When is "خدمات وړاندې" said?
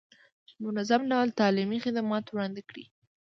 1.85-2.61